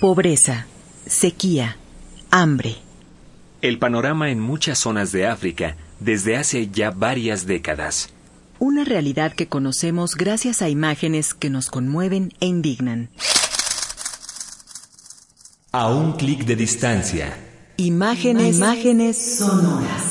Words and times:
Pobreza, 0.00 0.66
sequía, 1.04 1.76
hambre. 2.30 2.78
El 3.60 3.78
panorama 3.78 4.30
en 4.30 4.40
muchas 4.40 4.78
zonas 4.78 5.12
de 5.12 5.26
África 5.26 5.76
desde 6.00 6.38
hace 6.38 6.70
ya 6.70 6.90
varias 6.90 7.44
décadas. 7.44 8.08
Una 8.58 8.84
realidad 8.84 9.34
que 9.34 9.46
conocemos 9.46 10.14
gracias 10.14 10.62
a 10.62 10.70
imágenes 10.70 11.34
que 11.34 11.50
nos 11.50 11.68
conmueven 11.68 12.32
e 12.40 12.46
indignan. 12.46 13.10
A 15.70 15.88
un 15.88 16.14
clic 16.14 16.46
de 16.46 16.56
distancia. 16.56 17.36
Imágenes, 17.76 18.56
imágenes 18.56 19.36
sonoras. 19.36 20.09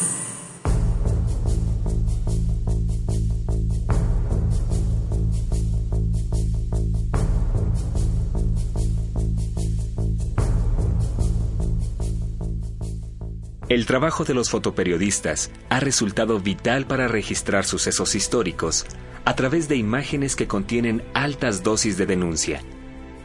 El 13.79 13.85
trabajo 13.85 14.25
de 14.25 14.33
los 14.33 14.49
fotoperiodistas 14.49 15.51
ha 15.69 15.79
resultado 15.79 16.41
vital 16.41 16.85
para 16.85 17.07
registrar 17.07 17.63
sucesos 17.63 18.13
históricos 18.13 18.85
a 19.23 19.37
través 19.37 19.69
de 19.69 19.77
imágenes 19.77 20.35
que 20.35 20.47
contienen 20.47 21.01
altas 21.13 21.63
dosis 21.63 21.97
de 21.97 22.05
denuncia 22.05 22.61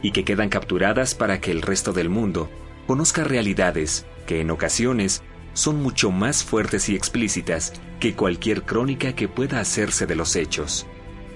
y 0.01 0.11
que 0.11 0.23
quedan 0.23 0.47
capturadas 0.47 1.13
para 1.13 1.41
que 1.41 1.51
el 1.51 1.61
resto 1.61 1.91
del 1.91 2.07
mundo 2.07 2.49
conozca 2.87 3.25
realidades 3.25 4.05
que 4.27 4.39
en 4.39 4.49
ocasiones 4.49 5.23
son 5.51 5.83
mucho 5.83 6.09
más 6.09 6.45
fuertes 6.45 6.87
y 6.87 6.95
explícitas 6.95 7.73
que 7.99 8.15
cualquier 8.15 8.63
crónica 8.63 9.11
que 9.11 9.27
pueda 9.27 9.59
hacerse 9.59 10.05
de 10.05 10.15
los 10.15 10.37
hechos. 10.37 10.87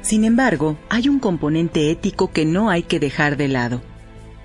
Sin 0.01 0.23
embargo, 0.23 0.77
hay 0.87 1.09
un 1.09 1.19
componente 1.19 1.91
ético 1.91 2.31
que 2.31 2.45
no 2.45 2.69
hay 2.69 2.83
que 2.83 3.01
dejar 3.01 3.35
de 3.35 3.49
lado. 3.49 3.81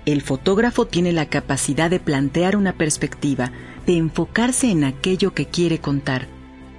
El 0.05 0.21
fotógrafo 0.21 0.85
tiene 0.85 1.13
la 1.13 1.27
capacidad 1.27 1.89
de 1.89 2.01
plantear 2.01 2.57
una 2.57 2.73
perspectiva, 2.73 3.53
de 3.85 3.97
enfocarse 3.97 4.69
en 4.71 4.83
aquello 4.83 5.33
que 5.33 5.45
quiere 5.45 5.79
contar, 5.79 6.27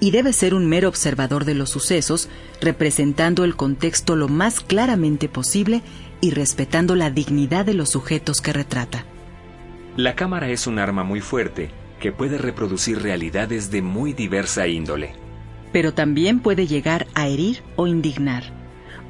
y 0.01 0.11
debe 0.11 0.33
ser 0.33 0.55
un 0.55 0.67
mero 0.67 0.89
observador 0.89 1.45
de 1.45 1.55
los 1.55 1.71
sucesos, 1.71 2.29
representando 2.61 3.45
el 3.45 3.57
contexto 3.57 4.17
lo 4.17 4.29
más 4.29 4.61
claramente 4.61 5.29
posible 5.29 5.83
y 6.21 6.31
respetando 6.31 6.95
la 6.95 7.11
dignidad 7.11 7.65
de 7.65 7.75
los 7.75 7.91
sujetos 7.91 8.41
que 8.41 8.53
retrata. 8.53 9.05
La 9.97 10.15
cámara 10.15 10.51
es 10.51 10.67
un 10.67 10.79
arma 10.79 11.05
muy 11.05 11.21
fuerte 11.21 11.71
que 12.01 12.13
puede 12.13 12.37
reproducir 12.37 13.01
realidades 13.01 13.71
de 13.71 13.81
muy 13.81 14.13
diversa 14.13 14.67
índole. 14.69 15.15
Pero 15.73 15.95
también 15.95 16.41
puede 16.41 16.67
llegar 16.67 17.07
a 17.15 17.29
herir 17.29 17.63
o 17.77 17.87
indignar 17.87 18.57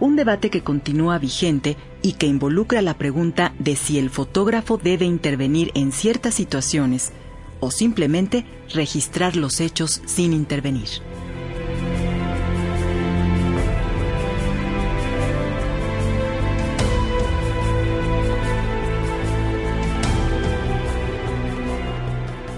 un 0.01 0.17
debate 0.17 0.51
que 0.51 0.63
continúa 0.63 1.19
vigente 1.19 1.77
y 2.03 2.13
que 2.13 2.27
involucra 2.27 2.83
la 2.83 2.99
pregunta 2.99 3.55
de 3.59 3.77
si 3.77 3.99
el 3.99 4.11
fotógrafo 4.11 4.79
debe 4.79 5.07
intervenir 5.07 5.71
en 5.75 5.93
ciertas 5.93 6.35
situaciones 6.35 7.13
o 7.61 7.71
simplemente 7.71 8.45
registrar 8.73 9.37
los 9.37 9.61
hechos 9.61 10.03
sin 10.07 10.33
intervenir. 10.33 10.89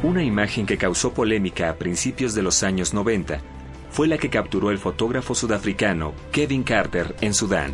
Una 0.03 0.23
imagen 0.23 0.65
que 0.65 0.79
causó 0.79 1.13
polémica 1.13 1.69
a 1.69 1.75
principios 1.75 2.35
de 2.35 2.43
los 2.43 2.63
años 2.63 2.95
90 2.95 3.41
fue 3.91 4.07
la 4.07 4.17
que 4.17 4.31
capturó 4.31 4.71
el 4.71 4.79
fotógrafo 4.79 5.35
sudafricano 5.35 6.15
Kevin 6.31 6.63
Carter 6.63 7.17
en 7.21 7.35
Sudán. 7.35 7.73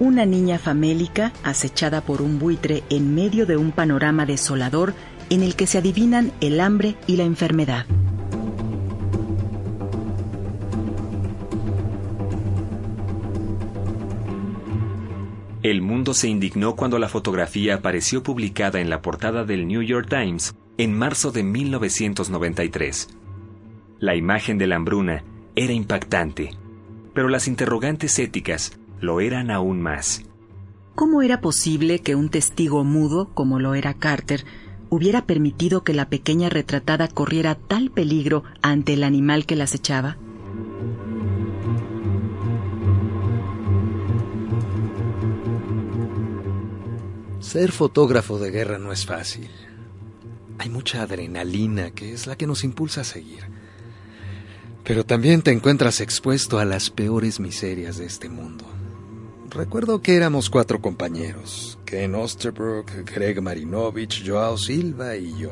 Una 0.00 0.26
niña 0.26 0.58
famélica 0.58 1.32
acechada 1.44 2.00
por 2.00 2.22
un 2.22 2.38
buitre 2.38 2.82
en 2.90 3.14
medio 3.14 3.46
de 3.46 3.56
un 3.56 3.70
panorama 3.70 4.26
desolador 4.26 4.94
en 5.30 5.42
el 5.42 5.56
que 5.56 5.66
se 5.66 5.78
adivinan 5.78 6.32
el 6.40 6.60
hambre 6.60 6.96
y 7.06 7.16
la 7.16 7.24
enfermedad. 7.24 7.86
El 15.62 15.82
mundo 15.82 16.14
se 16.14 16.26
indignó 16.26 16.74
cuando 16.74 16.98
la 16.98 17.08
fotografía 17.08 17.76
apareció 17.76 18.22
publicada 18.22 18.80
en 18.80 18.88
la 18.88 19.02
portada 19.02 19.44
del 19.44 19.68
New 19.68 19.82
York 19.82 20.08
Times 20.08 20.54
en 20.78 20.94
marzo 20.94 21.32
de 21.32 21.42
1993. 21.42 23.08
La 23.98 24.16
imagen 24.16 24.56
de 24.56 24.66
la 24.66 24.76
hambruna 24.76 25.22
era 25.54 25.74
impactante, 25.74 26.50
pero 27.12 27.28
las 27.28 27.46
interrogantes 27.46 28.18
éticas 28.18 28.78
lo 29.00 29.20
eran 29.20 29.50
aún 29.50 29.82
más. 29.82 30.24
¿Cómo 30.94 31.20
era 31.20 31.42
posible 31.42 31.98
que 31.98 32.14
un 32.14 32.30
testigo 32.30 32.82
mudo, 32.82 33.28
como 33.34 33.58
lo 33.58 33.74
era 33.74 33.92
Carter, 33.92 34.44
hubiera 34.90 35.24
permitido 35.24 35.82
que 35.84 35.94
la 35.94 36.08
pequeña 36.08 36.48
retratada 36.48 37.08
corriera 37.08 37.54
tal 37.54 37.90
peligro 37.90 38.44
ante 38.60 38.92
el 38.94 39.04
animal 39.04 39.46
que 39.46 39.56
la 39.56 39.64
acechaba? 39.64 40.18
Ser 47.40 47.72
fotógrafo 47.72 48.38
de 48.38 48.50
guerra 48.50 48.78
no 48.78 48.92
es 48.92 49.06
fácil. 49.06 49.50
Hay 50.58 50.68
mucha 50.68 51.02
adrenalina 51.02 51.90
que 51.90 52.12
es 52.12 52.26
la 52.26 52.36
que 52.36 52.46
nos 52.46 52.64
impulsa 52.64 53.00
a 53.00 53.04
seguir. 53.04 53.44
Pero 54.84 55.04
también 55.04 55.42
te 55.42 55.50
encuentras 55.50 56.00
expuesto 56.00 56.58
a 56.58 56.64
las 56.64 56.90
peores 56.90 57.40
miserias 57.40 57.96
de 57.96 58.06
este 58.06 58.28
mundo. 58.28 58.79
Recuerdo 59.50 60.00
que 60.00 60.14
éramos 60.14 60.48
cuatro 60.48 60.80
compañeros, 60.80 61.76
Ken 61.84 62.14
Osterbrook, 62.14 62.88
Greg 63.04 63.42
Marinovich, 63.42 64.22
Joao 64.24 64.56
Silva 64.56 65.16
y 65.16 65.36
yo, 65.36 65.50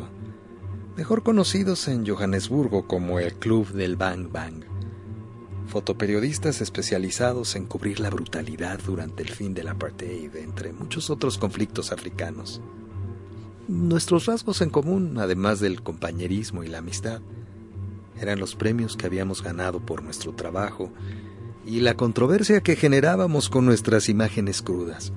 mejor 0.96 1.24
conocidos 1.24 1.88
en 1.88 2.06
Johannesburgo 2.06 2.86
como 2.86 3.18
el 3.18 3.34
Club 3.34 3.72
del 3.72 3.96
Bang 3.96 4.30
Bang, 4.30 4.62
fotoperiodistas 5.66 6.60
especializados 6.60 7.56
en 7.56 7.66
cubrir 7.66 7.98
la 7.98 8.08
brutalidad 8.08 8.78
durante 8.86 9.24
el 9.24 9.30
fin 9.30 9.52
del 9.52 9.66
apartheid, 9.66 10.36
entre 10.36 10.72
muchos 10.72 11.10
otros 11.10 11.36
conflictos 11.36 11.90
africanos. 11.90 12.60
Nuestros 13.66 14.26
rasgos 14.26 14.60
en 14.60 14.70
común, 14.70 15.18
además 15.18 15.58
del 15.58 15.82
compañerismo 15.82 16.62
y 16.62 16.68
la 16.68 16.78
amistad, 16.78 17.20
eran 18.20 18.38
los 18.38 18.54
premios 18.54 18.96
que 18.96 19.06
habíamos 19.06 19.42
ganado 19.42 19.80
por 19.80 20.04
nuestro 20.04 20.34
trabajo 20.34 20.92
y 21.68 21.80
la 21.80 21.94
controversia 21.94 22.62
que 22.62 22.76
generábamos 22.76 23.50
con 23.50 23.66
nuestras 23.66 24.08
imágenes 24.08 24.62
crudas. 24.62 25.12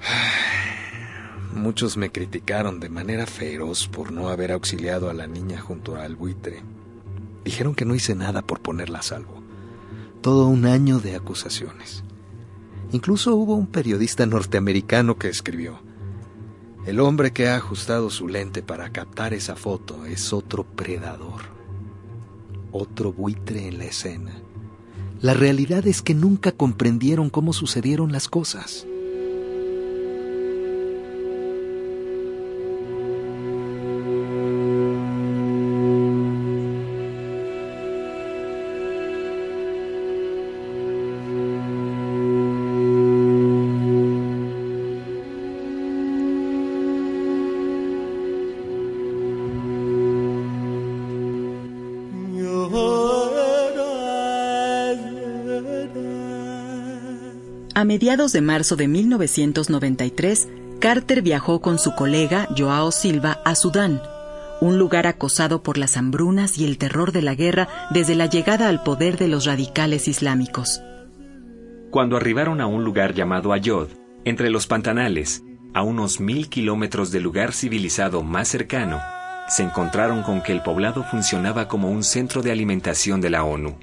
Muchos 1.54 1.96
me 1.96 2.10
criticaron 2.10 2.80
de 2.80 2.88
manera 2.88 3.26
feroz 3.26 3.86
por 3.86 4.10
no 4.10 4.28
haber 4.28 4.50
auxiliado 4.50 5.08
a 5.08 5.14
la 5.14 5.28
niña 5.28 5.60
junto 5.60 5.94
al 5.94 6.16
buitre. 6.16 6.64
Dijeron 7.44 7.76
que 7.76 7.84
no 7.84 7.94
hice 7.94 8.16
nada 8.16 8.42
por 8.42 8.60
ponerla 8.60 8.98
a 8.98 9.02
salvo. 9.02 9.44
Todo 10.20 10.48
un 10.48 10.66
año 10.66 10.98
de 10.98 11.14
acusaciones. 11.14 12.02
Incluso 12.90 13.36
hubo 13.36 13.54
un 13.54 13.68
periodista 13.68 14.26
norteamericano 14.26 15.18
que 15.18 15.28
escribió, 15.28 15.78
el 16.84 16.98
hombre 16.98 17.32
que 17.32 17.48
ha 17.48 17.56
ajustado 17.56 18.10
su 18.10 18.26
lente 18.26 18.62
para 18.62 18.90
captar 18.90 19.34
esa 19.34 19.54
foto 19.54 20.04
es 20.04 20.32
otro 20.32 20.64
predador, 20.64 21.42
otro 22.72 23.12
buitre 23.12 23.68
en 23.68 23.78
la 23.78 23.84
escena. 23.84 24.32
La 25.24 25.32
realidad 25.32 25.86
es 25.86 26.02
que 26.02 26.12
nunca 26.12 26.52
comprendieron 26.52 27.30
cómo 27.30 27.54
sucedieron 27.54 28.12
las 28.12 28.28
cosas. 28.28 28.86
A 57.84 57.86
mediados 57.86 58.32
de 58.32 58.40
marzo 58.40 58.76
de 58.76 58.88
1993, 58.88 60.48
Carter 60.80 61.20
viajó 61.20 61.60
con 61.60 61.78
su 61.78 61.94
colega 61.94 62.48
Joao 62.56 62.90
Silva 62.90 63.42
a 63.44 63.54
Sudán, 63.54 64.00
un 64.62 64.78
lugar 64.78 65.06
acosado 65.06 65.62
por 65.62 65.76
las 65.76 65.98
hambrunas 65.98 66.56
y 66.56 66.64
el 66.64 66.78
terror 66.78 67.12
de 67.12 67.20
la 67.20 67.34
guerra 67.34 67.68
desde 67.90 68.14
la 68.14 68.24
llegada 68.24 68.70
al 68.70 68.82
poder 68.82 69.18
de 69.18 69.28
los 69.28 69.44
radicales 69.44 70.08
islámicos. 70.08 70.80
Cuando 71.90 72.16
arribaron 72.16 72.62
a 72.62 72.66
un 72.66 72.84
lugar 72.84 73.12
llamado 73.12 73.52
Ayod, 73.52 73.88
entre 74.24 74.48
los 74.48 74.66
pantanales, 74.66 75.42
a 75.74 75.82
unos 75.82 76.20
mil 76.20 76.48
kilómetros 76.48 77.10
del 77.10 77.24
lugar 77.24 77.52
civilizado 77.52 78.22
más 78.22 78.48
cercano, 78.48 78.98
se 79.46 79.62
encontraron 79.62 80.22
con 80.22 80.40
que 80.40 80.52
el 80.52 80.62
poblado 80.62 81.04
funcionaba 81.04 81.68
como 81.68 81.90
un 81.90 82.02
centro 82.02 82.40
de 82.40 82.50
alimentación 82.50 83.20
de 83.20 83.28
la 83.28 83.44
ONU 83.44 83.76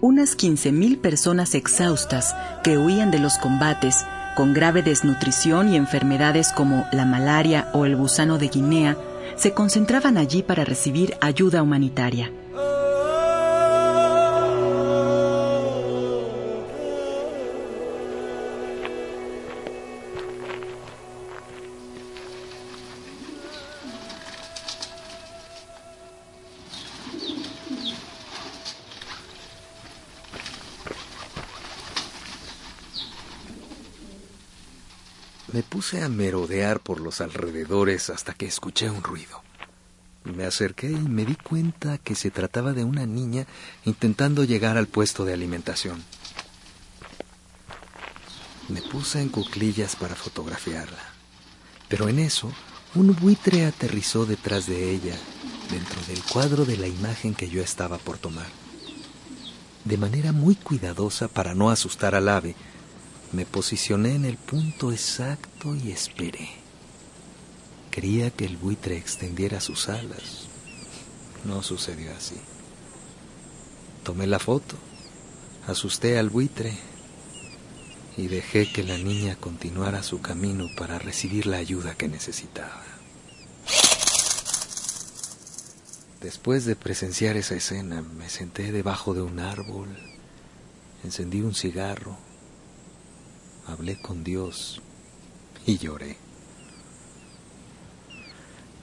unas 0.00 0.36
15.000 0.36 1.00
personas 1.00 1.54
exhaustas 1.54 2.34
que 2.62 2.78
huían 2.78 3.10
de 3.10 3.18
los 3.18 3.38
combates 3.38 4.04
con 4.36 4.52
grave 4.52 4.82
desnutrición 4.82 5.68
y 5.70 5.76
enfermedades 5.76 6.52
como 6.52 6.86
la 6.92 7.06
malaria 7.06 7.70
o 7.72 7.86
el 7.86 7.96
gusano 7.96 8.38
de 8.38 8.48
Guinea, 8.48 8.96
se 9.36 9.52
concentraban 9.52 10.18
allí 10.18 10.42
para 10.42 10.64
recibir 10.64 11.14
ayuda 11.20 11.62
humanitaria. 11.62 12.30
Me 35.56 35.62
puse 35.62 36.02
a 36.02 36.10
merodear 36.10 36.80
por 36.80 37.00
los 37.00 37.22
alrededores 37.22 38.10
hasta 38.10 38.34
que 38.34 38.44
escuché 38.44 38.90
un 38.90 39.02
ruido. 39.02 39.40
Me 40.24 40.44
acerqué 40.44 40.90
y 40.90 40.96
me 40.96 41.24
di 41.24 41.34
cuenta 41.34 41.96
que 41.96 42.14
se 42.14 42.30
trataba 42.30 42.74
de 42.74 42.84
una 42.84 43.06
niña 43.06 43.46
intentando 43.86 44.44
llegar 44.44 44.76
al 44.76 44.86
puesto 44.86 45.24
de 45.24 45.32
alimentación. 45.32 46.04
Me 48.68 48.82
puse 48.82 49.22
en 49.22 49.30
cuclillas 49.30 49.96
para 49.96 50.14
fotografiarla, 50.14 51.02
pero 51.88 52.10
en 52.10 52.18
eso 52.18 52.52
un 52.94 53.16
buitre 53.16 53.64
aterrizó 53.64 54.26
detrás 54.26 54.66
de 54.66 54.90
ella, 54.90 55.16
dentro 55.70 56.02
del 56.06 56.22
cuadro 56.22 56.66
de 56.66 56.76
la 56.76 56.86
imagen 56.86 57.34
que 57.34 57.48
yo 57.48 57.62
estaba 57.62 57.96
por 57.96 58.18
tomar. 58.18 58.48
De 59.86 59.96
manera 59.96 60.32
muy 60.32 60.54
cuidadosa 60.54 61.28
para 61.28 61.54
no 61.54 61.70
asustar 61.70 62.14
al 62.14 62.28
ave, 62.28 62.54
me 63.32 63.44
posicioné 63.44 64.14
en 64.14 64.24
el 64.24 64.36
punto 64.36 64.92
exacto 64.92 65.74
y 65.74 65.90
esperé. 65.90 66.48
Quería 67.90 68.30
que 68.30 68.44
el 68.44 68.56
buitre 68.56 68.96
extendiera 68.96 69.60
sus 69.60 69.88
alas. 69.88 70.46
No 71.44 71.62
sucedió 71.62 72.14
así. 72.16 72.36
Tomé 74.04 74.26
la 74.26 74.38
foto, 74.38 74.76
asusté 75.66 76.18
al 76.18 76.30
buitre 76.30 76.76
y 78.16 78.28
dejé 78.28 78.70
que 78.72 78.84
la 78.84 78.96
niña 78.98 79.36
continuara 79.36 80.02
su 80.02 80.20
camino 80.20 80.66
para 80.76 80.98
recibir 80.98 81.46
la 81.46 81.56
ayuda 81.56 81.94
que 81.94 82.08
necesitaba. 82.08 82.82
Después 86.20 86.64
de 86.64 86.76
presenciar 86.76 87.36
esa 87.36 87.56
escena, 87.56 88.02
me 88.02 88.28
senté 88.28 88.72
debajo 88.72 89.14
de 89.14 89.22
un 89.22 89.38
árbol, 89.38 89.88
encendí 91.04 91.40
un 91.40 91.54
cigarro 91.54 92.25
hablé 93.66 94.00
con 94.00 94.24
Dios 94.24 94.80
y 95.66 95.78
lloré. 95.78 96.16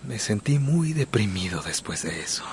Me 0.04 0.20
sentí 0.20 0.60
muy 0.60 0.94
deprimido 0.94 1.62
después 1.62 2.04
de 2.04 2.22
eso. 2.22 2.44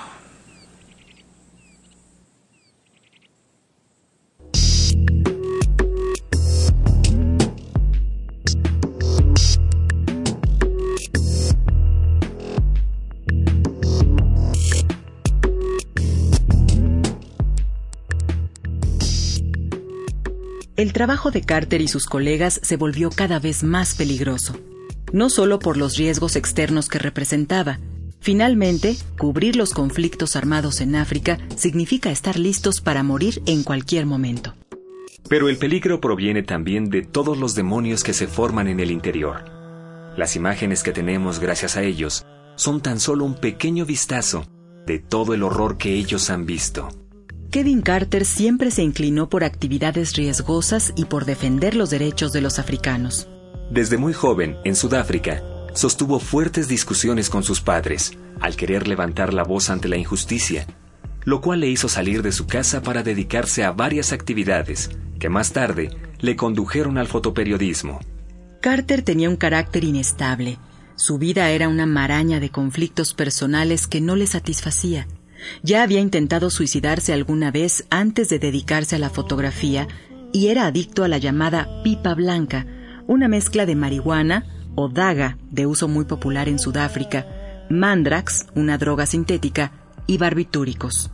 El 20.81 20.93
trabajo 20.93 21.29
de 21.29 21.43
Carter 21.43 21.79
y 21.79 21.87
sus 21.87 22.07
colegas 22.07 22.59
se 22.63 22.75
volvió 22.75 23.11
cada 23.11 23.37
vez 23.37 23.61
más 23.63 23.93
peligroso, 23.93 24.57
no 25.13 25.29
solo 25.29 25.59
por 25.59 25.77
los 25.77 25.95
riesgos 25.95 26.35
externos 26.35 26.89
que 26.89 26.97
representaba. 26.97 27.77
Finalmente, 28.19 28.97
cubrir 29.15 29.57
los 29.57 29.75
conflictos 29.75 30.35
armados 30.35 30.81
en 30.81 30.95
África 30.95 31.37
significa 31.55 32.09
estar 32.09 32.39
listos 32.39 32.81
para 32.81 33.03
morir 33.03 33.43
en 33.45 33.61
cualquier 33.61 34.07
momento. 34.07 34.55
Pero 35.29 35.49
el 35.49 35.57
peligro 35.57 36.01
proviene 36.01 36.41
también 36.41 36.89
de 36.89 37.03
todos 37.03 37.37
los 37.37 37.53
demonios 37.53 38.03
que 38.03 38.13
se 38.13 38.25
forman 38.25 38.67
en 38.67 38.79
el 38.79 38.89
interior. 38.89 39.43
Las 40.17 40.35
imágenes 40.35 40.81
que 40.81 40.93
tenemos 40.93 41.37
gracias 41.37 41.77
a 41.77 41.83
ellos 41.83 42.25
son 42.55 42.81
tan 42.81 42.99
solo 42.99 43.23
un 43.23 43.35
pequeño 43.35 43.85
vistazo 43.85 44.47
de 44.87 44.97
todo 44.97 45.35
el 45.35 45.43
horror 45.43 45.77
que 45.77 45.93
ellos 45.93 46.31
han 46.31 46.47
visto. 46.47 46.89
Kevin 47.51 47.81
Carter 47.81 48.23
siempre 48.23 48.71
se 48.71 48.81
inclinó 48.81 49.27
por 49.27 49.43
actividades 49.43 50.15
riesgosas 50.15 50.93
y 50.95 51.03
por 51.03 51.25
defender 51.25 51.75
los 51.75 51.89
derechos 51.89 52.31
de 52.31 52.39
los 52.39 52.59
africanos. 52.59 53.27
Desde 53.69 53.97
muy 53.97 54.13
joven, 54.13 54.55
en 54.63 54.73
Sudáfrica, 54.73 55.43
sostuvo 55.73 56.19
fuertes 56.19 56.69
discusiones 56.69 57.29
con 57.29 57.43
sus 57.43 57.59
padres 57.59 58.13
al 58.39 58.55
querer 58.55 58.87
levantar 58.87 59.33
la 59.33 59.43
voz 59.43 59.69
ante 59.69 59.89
la 59.89 59.97
injusticia, 59.97 60.65
lo 61.25 61.41
cual 61.41 61.59
le 61.59 61.67
hizo 61.67 61.89
salir 61.89 62.21
de 62.21 62.31
su 62.31 62.47
casa 62.47 62.81
para 62.81 63.03
dedicarse 63.03 63.65
a 63.65 63.73
varias 63.73 64.13
actividades 64.13 64.89
que 65.19 65.27
más 65.27 65.51
tarde 65.51 65.89
le 66.19 66.37
condujeron 66.37 66.97
al 66.97 67.07
fotoperiodismo. 67.07 67.99
Carter 68.61 69.01
tenía 69.01 69.29
un 69.29 69.35
carácter 69.35 69.83
inestable. 69.83 70.57
Su 70.95 71.17
vida 71.17 71.49
era 71.49 71.67
una 71.67 71.85
maraña 71.85 72.39
de 72.39 72.49
conflictos 72.49 73.13
personales 73.13 73.87
que 73.87 73.99
no 73.99 74.15
le 74.15 74.27
satisfacía. 74.27 75.05
Ya 75.63 75.83
había 75.83 75.99
intentado 75.99 76.49
suicidarse 76.49 77.13
alguna 77.13 77.51
vez 77.51 77.85
antes 77.89 78.29
de 78.29 78.39
dedicarse 78.39 78.95
a 78.95 78.99
la 78.99 79.09
fotografía 79.09 79.87
y 80.33 80.47
era 80.47 80.65
adicto 80.65 81.03
a 81.03 81.07
la 81.07 81.17
llamada 81.17 81.67
pipa 81.83 82.13
blanca, 82.13 82.65
una 83.07 83.27
mezcla 83.27 83.65
de 83.65 83.75
marihuana 83.75 84.45
o 84.75 84.87
daga, 84.87 85.37
de 85.49 85.65
uso 85.65 85.87
muy 85.87 86.05
popular 86.05 86.47
en 86.47 86.59
Sudáfrica, 86.59 87.27
mandrax, 87.69 88.47
una 88.55 88.77
droga 88.77 89.05
sintética, 89.05 89.71
y 90.07 90.17
barbitúricos. 90.17 91.11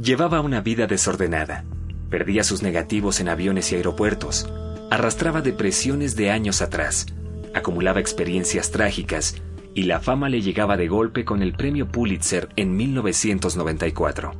Llevaba 0.00 0.40
una 0.40 0.60
vida 0.60 0.86
desordenada. 0.86 1.64
Perdía 2.10 2.44
sus 2.44 2.62
negativos 2.62 3.20
en 3.20 3.28
aviones 3.28 3.72
y 3.72 3.76
aeropuertos. 3.76 4.48
Arrastraba 4.90 5.42
depresiones 5.42 6.16
de 6.16 6.30
años 6.30 6.62
atrás. 6.62 7.06
Acumulaba 7.54 8.00
experiencias 8.00 8.70
trágicas 8.70 9.36
y 9.78 9.84
la 9.84 10.00
fama 10.00 10.28
le 10.28 10.42
llegaba 10.42 10.76
de 10.76 10.88
golpe 10.88 11.24
con 11.24 11.40
el 11.40 11.52
premio 11.52 11.86
Pulitzer 11.86 12.48
en 12.56 12.76
1994. 12.76 14.32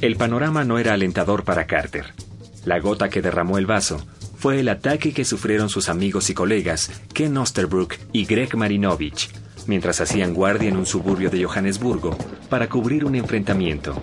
El 0.00 0.14
panorama 0.14 0.62
no 0.62 0.78
era 0.78 0.92
alentador 0.92 1.42
para 1.42 1.66
Carter. 1.66 2.14
La 2.64 2.78
gota 2.78 3.08
que 3.08 3.20
derramó 3.20 3.58
el 3.58 3.66
vaso 3.66 4.00
fue 4.36 4.60
el 4.60 4.68
ataque 4.68 5.12
que 5.12 5.24
sufrieron 5.24 5.68
sus 5.68 5.88
amigos 5.88 6.30
y 6.30 6.34
colegas 6.34 7.02
Ken 7.12 7.36
Osterbrook 7.36 7.94
y 8.12 8.26
Greg 8.26 8.56
Marinovich, 8.56 9.32
mientras 9.66 10.00
hacían 10.00 10.34
guardia 10.34 10.68
en 10.68 10.76
un 10.76 10.86
suburbio 10.86 11.30
de 11.30 11.42
Johannesburgo 11.42 12.16
para 12.48 12.68
cubrir 12.68 13.04
un 13.04 13.14
enfrentamiento. 13.14 14.02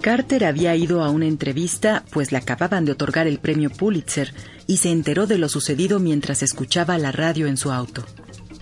Carter 0.00 0.44
había 0.44 0.76
ido 0.76 1.02
a 1.02 1.10
una 1.10 1.26
entrevista, 1.26 2.04
pues 2.12 2.30
le 2.30 2.38
acababan 2.38 2.84
de 2.84 2.92
otorgar 2.92 3.26
el 3.26 3.38
premio 3.38 3.70
Pulitzer, 3.70 4.32
y 4.68 4.76
se 4.76 4.90
enteró 4.90 5.26
de 5.26 5.38
lo 5.38 5.48
sucedido 5.48 5.98
mientras 5.98 6.42
escuchaba 6.42 6.96
la 6.98 7.10
radio 7.10 7.48
en 7.48 7.56
su 7.56 7.72
auto. 7.72 8.04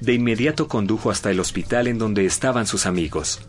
De 0.00 0.14
inmediato 0.14 0.68
condujo 0.68 1.10
hasta 1.10 1.30
el 1.30 1.40
hospital 1.40 1.86
en 1.86 1.98
donde 1.98 2.24
estaban 2.24 2.66
sus 2.66 2.86
amigos, 2.86 3.40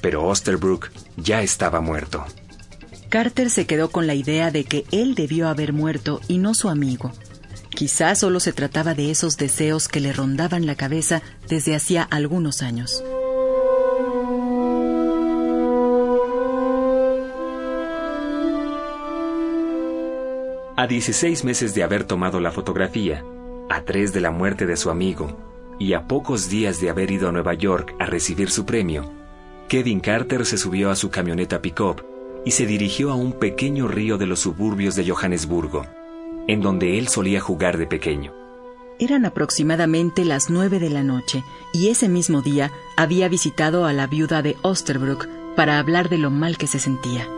pero 0.00 0.24
Osterbrook 0.26 0.90
ya 1.16 1.42
estaba 1.42 1.80
muerto. 1.80 2.24
Carter 3.08 3.50
se 3.50 3.66
quedó 3.66 3.90
con 3.90 4.06
la 4.06 4.14
idea 4.14 4.52
de 4.52 4.64
que 4.64 4.84
él 4.92 5.16
debió 5.16 5.48
haber 5.48 5.72
muerto 5.72 6.20
y 6.28 6.38
no 6.38 6.54
su 6.54 6.68
amigo. 6.68 7.12
Quizás 7.70 8.20
solo 8.20 8.40
se 8.40 8.52
trataba 8.52 8.94
de 8.94 9.10
esos 9.10 9.36
deseos 9.36 9.88
que 9.88 10.00
le 10.00 10.12
rondaban 10.12 10.66
la 10.66 10.76
cabeza 10.76 11.22
desde 11.48 11.74
hacía 11.74 12.02
algunos 12.04 12.62
años. 12.62 13.02
A 20.80 20.86
16 20.86 21.44
meses 21.44 21.74
de 21.74 21.82
haber 21.82 22.04
tomado 22.04 22.40
la 22.40 22.52
fotografía, 22.52 23.22
a 23.68 23.82
tres 23.82 24.14
de 24.14 24.22
la 24.22 24.30
muerte 24.30 24.64
de 24.64 24.78
su 24.78 24.88
amigo 24.88 25.36
y 25.78 25.92
a 25.92 26.08
pocos 26.08 26.48
días 26.48 26.80
de 26.80 26.88
haber 26.88 27.10
ido 27.10 27.28
a 27.28 27.32
Nueva 27.32 27.52
York 27.52 27.94
a 27.98 28.06
recibir 28.06 28.50
su 28.50 28.64
premio, 28.64 29.12
Kevin 29.68 30.00
Carter 30.00 30.46
se 30.46 30.56
subió 30.56 30.90
a 30.90 30.96
su 30.96 31.10
camioneta 31.10 31.60
pickup 31.60 32.00
y 32.46 32.52
se 32.52 32.64
dirigió 32.64 33.10
a 33.10 33.14
un 33.14 33.34
pequeño 33.34 33.88
río 33.88 34.16
de 34.16 34.24
los 34.24 34.40
suburbios 34.40 34.96
de 34.96 35.06
Johannesburgo 35.06 35.84
en 36.48 36.62
donde 36.62 36.96
él 36.98 37.08
solía 37.08 37.42
jugar 37.42 37.76
de 37.76 37.86
pequeño. 37.86 38.32
Eran 38.98 39.26
aproximadamente 39.26 40.24
las 40.24 40.48
nueve 40.48 40.78
de 40.78 40.88
la 40.88 41.02
noche 41.02 41.44
y 41.74 41.88
ese 41.88 42.08
mismo 42.08 42.40
día 42.40 42.72
había 42.96 43.28
visitado 43.28 43.84
a 43.84 43.92
la 43.92 44.06
viuda 44.06 44.40
de 44.40 44.56
Osterbrook 44.62 45.28
para 45.56 45.78
hablar 45.78 46.08
de 46.08 46.16
lo 46.16 46.30
mal 46.30 46.56
que 46.56 46.66
se 46.66 46.78
sentía. 46.78 47.28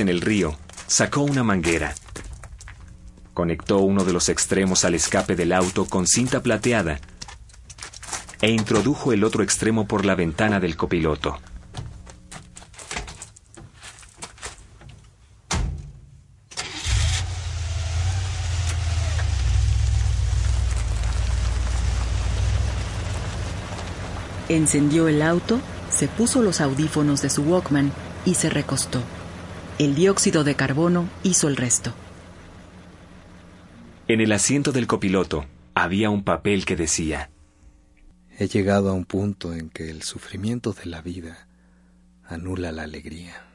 En 0.00 0.08
el 0.08 0.20
río, 0.20 0.56
sacó 0.86 1.22
una 1.22 1.42
manguera. 1.42 1.94
Conectó 3.34 3.78
uno 3.78 4.04
de 4.04 4.12
los 4.12 4.28
extremos 4.28 4.84
al 4.84 4.94
escape 4.94 5.36
del 5.36 5.52
auto 5.52 5.86
con 5.86 6.06
cinta 6.06 6.42
plateada 6.42 7.00
e 8.40 8.50
introdujo 8.50 9.12
el 9.12 9.24
otro 9.24 9.42
extremo 9.42 9.86
por 9.86 10.04
la 10.04 10.14
ventana 10.14 10.60
del 10.60 10.76
copiloto. 10.76 11.38
Encendió 24.48 25.08
el 25.08 25.22
auto, 25.22 25.60
se 25.88 26.08
puso 26.08 26.42
los 26.42 26.60
audífonos 26.60 27.22
de 27.22 27.30
su 27.30 27.42
Walkman 27.42 27.90
y 28.26 28.34
se 28.34 28.50
recostó. 28.50 29.02
El 29.78 29.94
dióxido 29.94 30.44
de 30.44 30.54
carbono 30.54 31.08
hizo 31.22 31.48
el 31.48 31.56
resto. 31.56 31.94
En 34.06 34.20
el 34.20 34.32
asiento 34.32 34.70
del 34.70 34.86
copiloto 34.86 35.46
había 35.74 36.10
un 36.10 36.24
papel 36.24 36.66
que 36.66 36.76
decía, 36.76 37.30
He 38.38 38.48
llegado 38.48 38.90
a 38.90 38.92
un 38.92 39.06
punto 39.06 39.54
en 39.54 39.70
que 39.70 39.88
el 39.90 40.02
sufrimiento 40.02 40.72
de 40.74 40.86
la 40.86 41.00
vida 41.00 41.48
anula 42.24 42.70
la 42.70 42.82
alegría. 42.82 43.46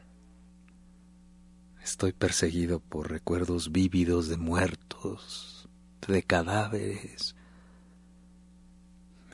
Estoy 1.83 2.13
perseguido 2.13 2.79
por 2.79 3.11
recuerdos 3.11 3.71
vívidos 3.71 4.27
de 4.27 4.37
muertos, 4.37 5.69
de 6.07 6.23
cadáveres, 6.23 7.35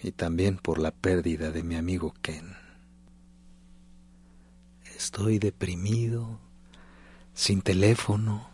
y 0.01 0.11
también 0.11 0.57
por 0.57 0.79
la 0.79 0.91
pérdida 0.91 1.51
de 1.51 1.63
mi 1.63 1.75
amigo 1.75 2.13
Ken. 2.21 2.57
Estoy 4.97 5.39
deprimido, 5.39 6.39
sin 7.33 7.61
teléfono, 7.61 8.49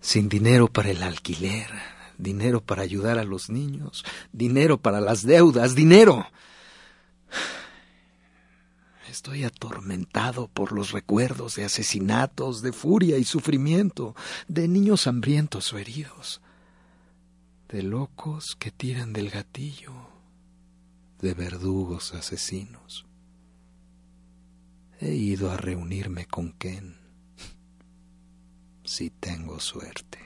sin 0.00 0.28
dinero 0.28 0.68
para 0.68 0.90
el 0.90 1.02
alquiler, 1.02 1.70
dinero 2.16 2.60
para 2.60 2.82
ayudar 2.82 3.18
a 3.18 3.24
los 3.24 3.50
niños, 3.50 4.04
dinero 4.32 4.78
para 4.78 5.00
las 5.00 5.22
deudas, 5.22 5.74
dinero. 5.74 6.26
Estoy 9.10 9.44
atormentado 9.44 10.48
por 10.48 10.72
los 10.72 10.92
recuerdos 10.92 11.56
de 11.56 11.64
asesinatos, 11.64 12.62
de 12.62 12.72
furia 12.72 13.18
y 13.18 13.24
sufrimiento, 13.24 14.14
de 14.48 14.68
niños 14.68 15.06
hambrientos 15.06 15.72
o 15.72 15.78
heridos, 15.78 16.40
de 17.68 17.82
locos 17.82 18.56
que 18.58 18.70
tiran 18.70 19.12
del 19.12 19.30
gatillo 19.30 19.92
de 21.20 21.34
verdugos 21.34 22.14
asesinos. 22.14 23.06
He 25.00 25.14
ido 25.14 25.50
a 25.50 25.56
reunirme 25.56 26.26
con 26.26 26.52
Ken, 26.52 26.96
si 28.88 29.10
tengo 29.10 29.60
suerte. 29.60 30.18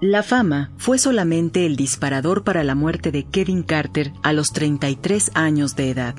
La 0.00 0.22
fama 0.22 0.72
fue 0.78 0.98
solamente 0.98 1.66
el 1.66 1.76
disparador 1.76 2.42
para 2.42 2.64
la 2.64 2.74
muerte 2.74 3.12
de 3.12 3.24
Kevin 3.24 3.62
Carter 3.62 4.12
a 4.22 4.32
los 4.32 4.52
33 4.52 5.32
años 5.34 5.76
de 5.76 5.90
edad 5.90 6.14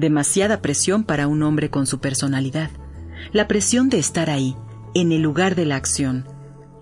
demasiada 0.00 0.62
presión 0.62 1.04
para 1.04 1.28
un 1.28 1.42
hombre 1.42 1.70
con 1.70 1.86
su 1.86 2.00
personalidad, 2.00 2.70
la 3.32 3.46
presión 3.46 3.90
de 3.90 3.98
estar 3.98 4.30
ahí, 4.30 4.56
en 4.94 5.12
el 5.12 5.20
lugar 5.20 5.54
de 5.54 5.66
la 5.66 5.76
acción, 5.76 6.26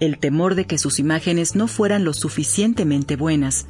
el 0.00 0.18
temor 0.18 0.54
de 0.54 0.66
que 0.66 0.78
sus 0.78 0.98
imágenes 0.98 1.54
no 1.54 1.68
fueran 1.68 2.04
lo 2.04 2.14
suficientemente 2.14 3.16
buenas, 3.16 3.66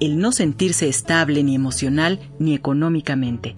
el 0.00 0.18
no 0.18 0.32
sentirse 0.32 0.88
estable 0.88 1.42
ni 1.42 1.54
emocional 1.54 2.20
ni 2.38 2.54
económicamente. 2.54 3.56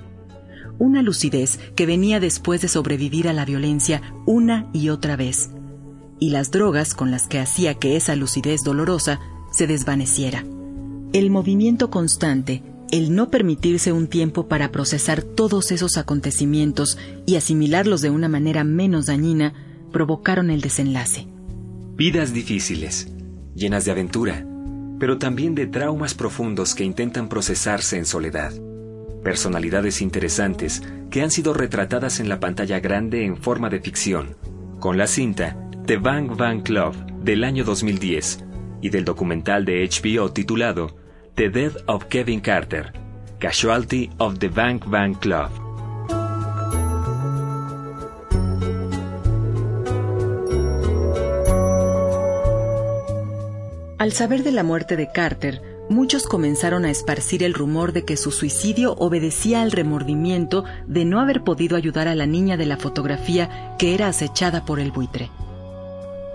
Una 0.78 1.02
lucidez 1.02 1.58
que 1.74 1.86
venía 1.86 2.20
después 2.20 2.60
de 2.60 2.68
sobrevivir 2.68 3.28
a 3.28 3.32
la 3.32 3.44
violencia 3.44 4.02
una 4.26 4.68
y 4.72 4.90
otra 4.90 5.16
vez, 5.16 5.50
y 6.20 6.30
las 6.30 6.50
drogas 6.50 6.94
con 6.94 7.10
las 7.10 7.26
que 7.26 7.38
hacía 7.38 7.74
que 7.74 7.96
esa 7.96 8.16
lucidez 8.16 8.62
dolorosa 8.62 9.20
se 9.52 9.66
desvaneciera. 9.66 10.44
El 11.12 11.30
movimiento 11.30 11.90
constante 11.90 12.62
el 12.90 13.14
no 13.14 13.30
permitirse 13.30 13.92
un 13.92 14.06
tiempo 14.06 14.48
para 14.48 14.72
procesar 14.72 15.22
todos 15.22 15.72
esos 15.72 15.96
acontecimientos 15.98 16.98
y 17.26 17.36
asimilarlos 17.36 18.00
de 18.00 18.10
una 18.10 18.28
manera 18.28 18.64
menos 18.64 19.06
dañina 19.06 19.52
provocaron 19.92 20.50
el 20.50 20.60
desenlace. 20.60 21.28
Vidas 21.98 22.32
difíciles, 22.32 23.12
llenas 23.56 23.84
de 23.84 23.90
aventura, 23.90 24.46
pero 25.00 25.18
también 25.18 25.56
de 25.56 25.66
traumas 25.66 26.14
profundos 26.14 26.76
que 26.76 26.84
intentan 26.84 27.28
procesarse 27.28 27.98
en 27.98 28.06
soledad. 28.06 28.52
Personalidades 29.24 30.00
interesantes 30.00 30.80
que 31.10 31.22
han 31.22 31.32
sido 31.32 31.54
retratadas 31.54 32.20
en 32.20 32.28
la 32.28 32.38
pantalla 32.38 32.78
grande 32.78 33.24
en 33.24 33.36
forma 33.36 33.68
de 33.68 33.80
ficción, 33.80 34.36
con 34.78 34.96
la 34.96 35.08
cinta 35.08 35.56
The 35.86 35.96
Bang 35.96 36.36
Bang 36.36 36.62
Club 36.62 36.94
del 37.24 37.42
año 37.42 37.64
2010 37.64 38.44
y 38.80 38.90
del 38.90 39.04
documental 39.04 39.64
de 39.64 39.84
HBO 39.84 40.30
titulado 40.30 40.94
The 41.34 41.50
Death 41.50 41.78
of 41.86 42.04
Kevin 42.04 42.38
Carter, 42.38 42.92
Casualty 43.40 44.08
of 44.18 44.38
the 44.38 44.50
Bank 44.50 44.88
Bank 44.88 45.18
Club. 45.18 45.67
Al 53.98 54.12
saber 54.12 54.44
de 54.44 54.52
la 54.52 54.62
muerte 54.62 54.94
de 54.94 55.10
Carter, 55.10 55.60
muchos 55.88 56.28
comenzaron 56.28 56.84
a 56.84 56.90
esparcir 56.90 57.42
el 57.42 57.52
rumor 57.52 57.92
de 57.92 58.04
que 58.04 58.16
su 58.16 58.30
suicidio 58.30 58.94
obedecía 58.94 59.60
al 59.60 59.72
remordimiento 59.72 60.64
de 60.86 61.04
no 61.04 61.20
haber 61.20 61.42
podido 61.42 61.76
ayudar 61.76 62.06
a 62.06 62.14
la 62.14 62.24
niña 62.24 62.56
de 62.56 62.66
la 62.66 62.76
fotografía 62.76 63.74
que 63.76 63.94
era 63.94 64.06
acechada 64.06 64.64
por 64.64 64.78
el 64.78 64.92
buitre. 64.92 65.30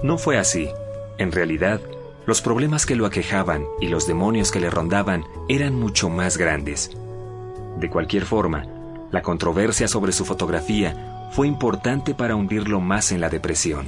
No 0.03 0.17
fue 0.17 0.37
así. 0.37 0.67
En 1.17 1.31
realidad, 1.31 1.79
los 2.25 2.41
problemas 2.41 2.85
que 2.85 2.97
lo 2.97 3.05
aquejaban 3.05 3.63
y 3.79 3.87
los 3.87 4.07
demonios 4.07 4.51
que 4.51 4.59
le 4.59 4.69
rondaban 4.69 5.23
eran 5.47 5.73
mucho 5.73 6.09
más 6.09 6.37
grandes. 6.37 6.91
De 7.79 7.89
cualquier 7.89 8.25
forma, 8.25 8.65
la 9.09 9.21
controversia 9.21 9.87
sobre 9.87 10.11
su 10.11 10.25
fotografía 10.25 11.29
fue 11.31 11.47
importante 11.47 12.13
para 12.13 12.35
hundirlo 12.35 12.81
más 12.81 13.13
en 13.13 13.21
la 13.21 13.29
depresión. 13.29 13.85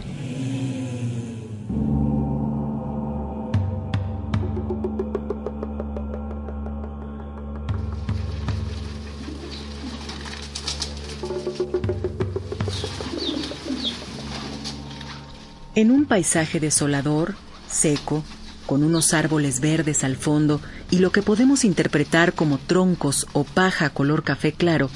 En 15.75 15.91
un 15.91 16.05
paisaje 16.05 16.61
desolador, 16.61 17.35
seco, 17.67 18.23
con 18.65 18.83
unos 18.83 19.13
árboles 19.13 19.59
verdes 19.59 20.03
al 20.03 20.15
fondo 20.15 20.61
y 20.89 20.99
lo 20.99 21.11
que 21.11 21.21
podemos 21.21 21.65
interpretar 21.65 22.33
como 22.33 22.57
troncos 22.57 23.27
o 23.33 23.43
paja 23.43 23.89
color 23.89 24.23
café 24.23 24.53
claro, 24.53 24.89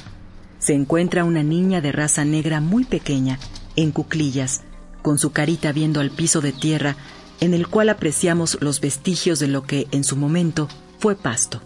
se 0.57 0.73
encuentra 0.73 1.25
una 1.25 1.43
niña 1.43 1.81
de 1.81 1.91
raza 1.91 2.23
negra 2.23 2.61
muy 2.61 2.85
pequeña, 2.85 3.39
en 3.75 3.91
cuclillas, 3.91 4.61
con 5.01 5.19
su 5.19 5.31
carita 5.31 5.71
viendo 5.71 5.99
al 5.99 6.11
piso 6.11 6.41
de 6.41 6.53
tierra, 6.53 6.95
en 7.41 7.53
el 7.53 7.67
cual 7.67 7.89
apreciamos 7.89 8.57
los 8.61 8.81
vestigios 8.81 9.39
de 9.39 9.47
lo 9.47 9.63
que 9.63 9.87
en 9.91 10.03
su 10.03 10.15
momento 10.15 10.67
fue 10.99 11.15
pasto. 11.15 11.61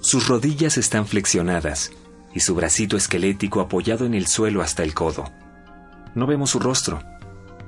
Sus 0.00 0.26
rodillas 0.26 0.76
están 0.76 1.06
flexionadas 1.06 1.92
y 2.34 2.40
su 2.40 2.54
bracito 2.54 2.96
esquelético 2.96 3.60
apoyado 3.60 4.06
en 4.06 4.14
el 4.14 4.26
suelo 4.26 4.62
hasta 4.62 4.82
el 4.82 4.94
codo. 4.94 5.24
No 6.14 6.26
vemos 6.26 6.50
su 6.50 6.58
rostro, 6.58 7.02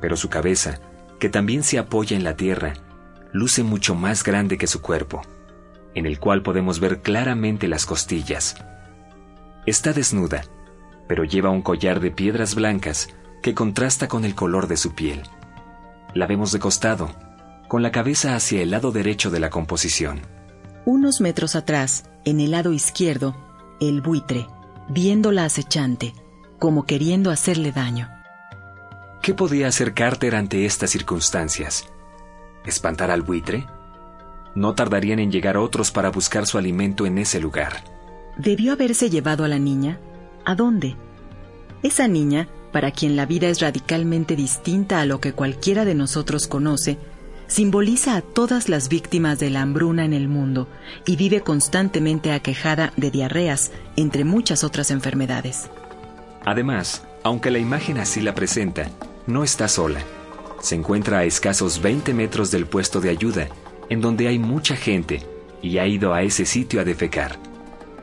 pero 0.00 0.16
su 0.16 0.28
cabeza, 0.28 0.80
que 1.18 1.28
también 1.28 1.62
se 1.62 1.78
apoya 1.78 2.16
en 2.16 2.24
la 2.24 2.36
tierra, 2.36 2.74
luce 3.32 3.62
mucho 3.62 3.94
más 3.94 4.22
grande 4.22 4.58
que 4.58 4.66
su 4.66 4.80
cuerpo, 4.80 5.22
en 5.94 6.06
el 6.06 6.18
cual 6.18 6.42
podemos 6.42 6.80
ver 6.80 7.02
claramente 7.02 7.68
las 7.68 7.86
costillas. 7.86 8.56
Está 9.66 9.92
desnuda, 9.92 10.44
pero 11.08 11.24
lleva 11.24 11.50
un 11.50 11.62
collar 11.62 12.00
de 12.00 12.10
piedras 12.10 12.54
blancas 12.54 13.08
que 13.42 13.54
contrasta 13.54 14.08
con 14.08 14.24
el 14.24 14.34
color 14.34 14.68
de 14.68 14.76
su 14.76 14.94
piel. 14.94 15.22
La 16.14 16.26
vemos 16.26 16.52
de 16.52 16.58
costado, 16.58 17.10
con 17.68 17.82
la 17.82 17.92
cabeza 17.92 18.36
hacia 18.36 18.62
el 18.62 18.70
lado 18.70 18.92
derecho 18.92 19.30
de 19.30 19.40
la 19.40 19.50
composición. 19.50 20.20
Unos 20.84 21.20
metros 21.20 21.56
atrás, 21.56 22.10
en 22.24 22.40
el 22.40 22.52
lado 22.52 22.72
izquierdo, 22.72 23.34
el 23.80 24.00
buitre, 24.00 24.46
viéndola 24.88 25.44
acechante, 25.44 26.14
como 26.58 26.84
queriendo 26.86 27.30
hacerle 27.30 27.72
daño. 27.72 28.10
¿Qué 29.22 29.34
podía 29.34 29.68
hacer 29.68 29.94
Carter 29.94 30.34
ante 30.34 30.66
estas 30.66 30.90
circunstancias? 30.90 31.86
¿Espantar 32.66 33.10
al 33.10 33.22
buitre? 33.22 33.66
No 34.54 34.74
tardarían 34.74 35.18
en 35.18 35.32
llegar 35.32 35.56
otros 35.56 35.90
para 35.90 36.10
buscar 36.10 36.46
su 36.46 36.58
alimento 36.58 37.06
en 37.06 37.18
ese 37.18 37.40
lugar. 37.40 37.84
¿Debió 38.36 38.72
haberse 38.72 39.10
llevado 39.10 39.44
a 39.44 39.48
la 39.48 39.58
niña? 39.58 39.98
¿A 40.44 40.54
dónde? 40.54 40.96
Esa 41.82 42.08
niña, 42.08 42.48
para 42.72 42.90
quien 42.90 43.16
la 43.16 43.26
vida 43.26 43.48
es 43.48 43.60
radicalmente 43.60 44.36
distinta 44.36 45.00
a 45.00 45.06
lo 45.06 45.20
que 45.20 45.32
cualquiera 45.32 45.84
de 45.84 45.94
nosotros 45.94 46.46
conoce, 46.46 46.98
simboliza 47.54 48.16
a 48.16 48.20
todas 48.20 48.68
las 48.68 48.88
víctimas 48.88 49.38
de 49.38 49.48
la 49.48 49.62
hambruna 49.62 50.04
en 50.04 50.12
el 50.12 50.26
mundo 50.26 50.66
y 51.06 51.14
vive 51.14 51.40
constantemente 51.40 52.32
aquejada 52.32 52.92
de 52.96 53.12
diarreas, 53.12 53.70
entre 53.94 54.24
muchas 54.24 54.64
otras 54.64 54.90
enfermedades. 54.90 55.70
Además, 56.44 57.04
aunque 57.22 57.52
la 57.52 57.60
imagen 57.60 57.98
así 57.98 58.20
la 58.20 58.34
presenta, 58.34 58.90
no 59.28 59.44
está 59.44 59.68
sola. 59.68 60.00
Se 60.60 60.74
encuentra 60.74 61.18
a 61.18 61.24
escasos 61.24 61.80
20 61.80 62.12
metros 62.12 62.50
del 62.50 62.66
puesto 62.66 63.00
de 63.00 63.10
ayuda, 63.10 63.46
en 63.88 64.00
donde 64.00 64.26
hay 64.26 64.40
mucha 64.40 64.74
gente, 64.74 65.22
y 65.62 65.78
ha 65.78 65.86
ido 65.86 66.12
a 66.12 66.22
ese 66.22 66.46
sitio 66.46 66.80
a 66.80 66.84
defecar. 66.84 67.38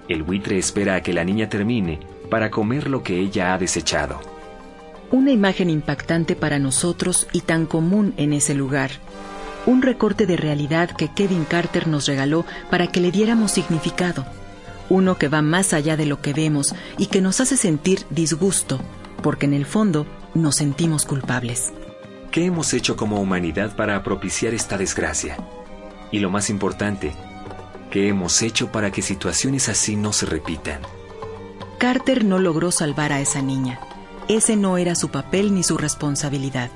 El 0.07 0.23
buitre 0.23 0.59
espera 0.59 0.95
a 0.95 1.03
que 1.03 1.11
la 1.11 1.25
niña 1.25 1.49
termine 1.49 1.99
para 2.29 2.51
comer 2.51 2.89
lo 2.89 3.03
que 3.03 3.19
ella 3.19 3.53
ha 3.53 3.57
desechado. 3.57 4.21
Una 5.11 5.31
imagen 5.31 5.69
impactante 5.69 6.37
para 6.37 6.57
nosotros 6.57 7.27
y 7.33 7.41
tan 7.41 7.65
común 7.65 8.13
en 8.15 8.31
ese 8.31 8.53
lugar. 8.53 8.91
Un 9.65 9.83
recorte 9.83 10.25
de 10.25 10.37
realidad 10.37 10.89
que 10.89 11.09
Kevin 11.09 11.45
Carter 11.45 11.87
nos 11.87 12.07
regaló 12.07 12.45
para 12.69 12.87
que 12.87 12.99
le 12.99 13.11
diéramos 13.11 13.51
significado. 13.51 14.25
Uno 14.89 15.17
que 15.17 15.27
va 15.27 15.41
más 15.41 15.73
allá 15.73 15.95
de 15.97 16.05
lo 16.05 16.21
que 16.21 16.33
vemos 16.33 16.73
y 16.97 17.05
que 17.05 17.21
nos 17.21 17.39
hace 17.39 17.57
sentir 17.57 18.05
disgusto, 18.09 18.79
porque 19.21 19.45
en 19.45 19.53
el 19.53 19.65
fondo 19.65 20.07
nos 20.33 20.55
sentimos 20.55 21.05
culpables. 21.05 21.71
¿Qué 22.31 22.45
hemos 22.45 22.73
hecho 22.73 22.95
como 22.95 23.21
humanidad 23.21 23.75
para 23.75 24.01
propiciar 24.03 24.53
esta 24.53 24.77
desgracia? 24.77 25.37
Y 26.11 26.19
lo 26.19 26.31
más 26.31 26.49
importante, 26.49 27.13
¿qué 27.91 28.07
hemos 28.07 28.41
hecho 28.41 28.71
para 28.71 28.91
que 28.91 29.01
situaciones 29.01 29.69
así 29.69 29.95
no 29.95 30.11
se 30.11 30.25
repitan? 30.25 30.81
Carter 31.77 32.25
no 32.25 32.39
logró 32.39 32.71
salvar 32.71 33.13
a 33.13 33.21
esa 33.21 33.41
niña. 33.41 33.79
Ese 34.27 34.55
no 34.55 34.77
era 34.77 34.95
su 34.95 35.09
papel 35.09 35.53
ni 35.53 35.63
su 35.63 35.77
responsabilidad. 35.77 36.71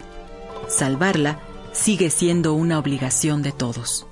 Salvarla 0.68 1.40
sigue 1.76 2.10
siendo 2.10 2.54
una 2.54 2.80
obligación 2.80 3.42
de 3.42 3.52
todos. 3.52 4.08